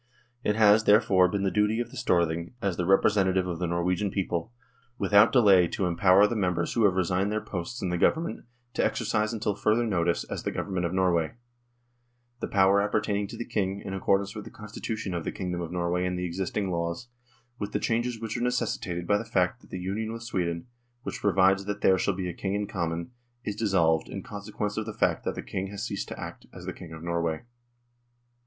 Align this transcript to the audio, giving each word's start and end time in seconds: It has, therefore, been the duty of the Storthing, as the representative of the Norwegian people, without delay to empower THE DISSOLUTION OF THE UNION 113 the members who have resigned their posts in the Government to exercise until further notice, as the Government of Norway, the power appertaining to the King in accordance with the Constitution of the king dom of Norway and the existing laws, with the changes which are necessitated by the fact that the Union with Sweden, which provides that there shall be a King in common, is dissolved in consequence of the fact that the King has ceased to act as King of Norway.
It 0.43 0.55
has, 0.55 0.85
therefore, 0.85 1.27
been 1.27 1.43
the 1.43 1.51
duty 1.51 1.79
of 1.79 1.91
the 1.91 1.95
Storthing, 1.95 2.55
as 2.59 2.75
the 2.75 2.87
representative 2.87 3.45
of 3.45 3.59
the 3.59 3.67
Norwegian 3.67 4.09
people, 4.09 4.51
without 4.97 5.31
delay 5.31 5.67
to 5.67 5.85
empower 5.85 6.25
THE 6.25 6.33
DISSOLUTION 6.33 6.33
OF 6.33 6.33
THE 6.33 6.35
UNION 6.35 6.41
113 6.41 6.41
the 6.41 6.41
members 6.47 6.73
who 6.73 6.85
have 6.85 6.95
resigned 6.95 7.31
their 7.31 7.45
posts 7.45 7.81
in 7.83 7.89
the 7.89 7.97
Government 7.99 8.45
to 8.73 8.83
exercise 8.83 9.31
until 9.31 9.53
further 9.53 9.85
notice, 9.85 10.23
as 10.23 10.41
the 10.41 10.49
Government 10.49 10.87
of 10.87 10.93
Norway, 10.95 11.33
the 12.39 12.47
power 12.47 12.81
appertaining 12.81 13.27
to 13.27 13.37
the 13.37 13.45
King 13.45 13.79
in 13.85 13.93
accordance 13.93 14.33
with 14.33 14.43
the 14.45 14.49
Constitution 14.49 15.13
of 15.13 15.23
the 15.23 15.31
king 15.31 15.51
dom 15.51 15.61
of 15.61 15.71
Norway 15.71 16.03
and 16.07 16.17
the 16.17 16.25
existing 16.25 16.71
laws, 16.71 17.07
with 17.59 17.71
the 17.71 17.77
changes 17.79 18.19
which 18.19 18.35
are 18.35 18.41
necessitated 18.41 19.05
by 19.05 19.19
the 19.19 19.23
fact 19.23 19.61
that 19.61 19.69
the 19.69 19.77
Union 19.77 20.11
with 20.13 20.23
Sweden, 20.23 20.65
which 21.03 21.21
provides 21.21 21.65
that 21.65 21.81
there 21.81 21.99
shall 21.99 22.15
be 22.15 22.27
a 22.27 22.33
King 22.33 22.55
in 22.55 22.65
common, 22.65 23.11
is 23.43 23.55
dissolved 23.55 24.09
in 24.09 24.23
consequence 24.23 24.77
of 24.77 24.87
the 24.87 24.93
fact 24.97 25.23
that 25.25 25.35
the 25.35 25.43
King 25.43 25.67
has 25.67 25.85
ceased 25.85 26.07
to 26.07 26.19
act 26.19 26.47
as 26.51 26.65
King 26.65 26.91
of 26.91 27.03
Norway. 27.03 27.43